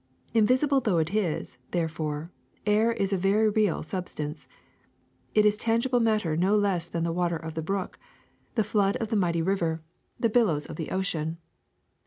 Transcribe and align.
"Invisible 0.33 0.79
though 0.79 0.97
it 0.97 1.13
is, 1.13 1.59
therefore, 1.69 2.31
air 2.65 2.91
is 2.91 3.13
a 3.13 3.17
very 3.17 3.47
real 3.49 3.83
substance; 3.83 4.47
it 5.35 5.45
is 5.45 5.57
tangible 5.57 5.99
matter 5.99 6.35
no 6.35 6.57
less 6.57 6.87
than 6.87 7.03
the 7.03 7.13
water 7.13 7.37
of 7.37 7.53
the 7.53 7.61
brook, 7.61 7.99
the 8.55 8.63
flood 8.63 8.95
of 8.97 9.09
the 9.09 9.15
mighty 9.15 9.43
river, 9.43 9.83
the 10.19 10.27
billows 10.27 10.63
394i 10.65 10.67
THE 10.67 10.67
SECRET 10.67 10.69
OF 10.69 10.69
EVERYDAY 10.69 10.69
THINGS 10.69 10.69
of 10.71 10.75
the 10.77 10.91
ocean. 10.97 11.37